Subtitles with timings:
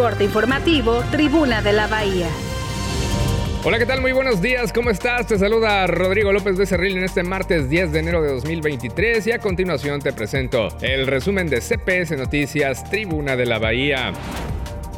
[0.00, 2.26] Corte informativo, Tribuna de la Bahía.
[3.64, 4.00] Hola, ¿qué tal?
[4.00, 5.26] Muy buenos días, ¿cómo estás?
[5.26, 9.32] Te saluda Rodrigo López de Cerril en este martes 10 de enero de 2023 y
[9.32, 14.14] a continuación te presento el resumen de CPS Noticias, Tribuna de la Bahía.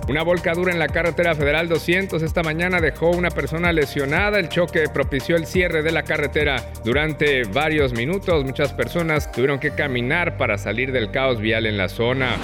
[0.09, 4.39] Una volcadura en la carretera federal 200 esta mañana dejó una persona lesionada.
[4.39, 8.45] El choque propició el cierre de la carretera durante varios minutos.
[8.45, 12.36] Muchas personas tuvieron que caminar para salir del caos vial en la zona.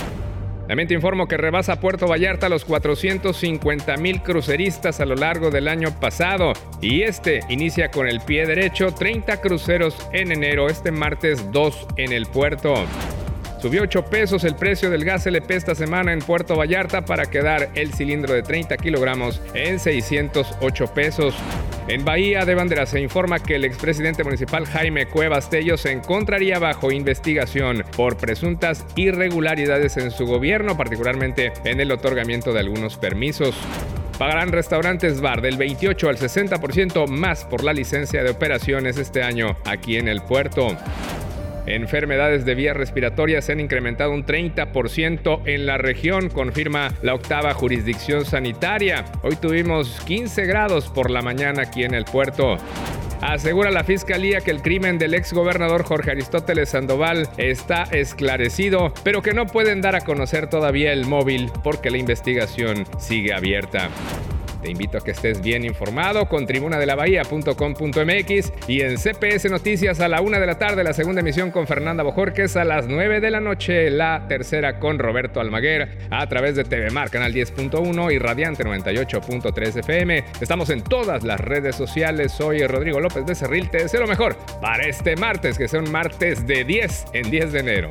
[0.69, 5.67] También te informo que rebasa Puerto Vallarta los 450 mil cruceristas a lo largo del
[5.67, 11.51] año pasado y este inicia con el pie derecho 30 cruceros en enero, este martes
[11.53, 12.75] 2 en el puerto.
[13.63, 17.71] Subió 8 pesos el precio del gas LP esta semana en Puerto Vallarta para quedar
[17.75, 21.35] el cilindro de 30 kilogramos en 608 pesos.
[21.89, 26.59] En Bahía de Banderas se informa que el expresidente municipal Jaime Cuevas Tello se encontraría
[26.59, 33.57] bajo investigación por presuntas irregularidades en su gobierno, particularmente en el otorgamiento de algunos permisos.
[34.19, 39.57] Pagarán restaurantes bar del 28 al 60% más por la licencia de operaciones este año
[39.65, 40.77] aquí en el puerto.
[41.67, 47.55] Enfermedades de vías respiratorias se han incrementado un 30% en la región, confirma la octava
[47.55, 49.05] jurisdicción sanitaria.
[49.23, 52.57] Hoy tuvimos 15 grados por la mañana aquí en el puerto.
[53.21, 59.23] Asegura la fiscalía que el crimen del ex gobernador Jorge Aristóteles Sandoval está esclarecido, pero
[59.23, 63.91] que no pueden dar a conocer todavía el móvil porque la investigación sigue abierta.
[64.63, 70.21] Te invito a que estés bien informado con tribunadelabahía.com.mx y en CPS Noticias a la
[70.21, 73.41] una de la tarde, la segunda emisión con Fernanda Bojorques, a las 9 de la
[73.41, 78.65] noche, la tercera con Roberto Almaguer a través de TV Mar, Canal 10.1 y Radiante
[78.65, 80.25] 98.3 FM.
[80.41, 82.33] Estamos en todas las redes sociales.
[82.33, 83.71] Soy Rodrigo López de Cerril.
[83.71, 87.53] Te deseo lo mejor para este martes, que sea un martes de 10 en 10
[87.53, 87.91] de enero.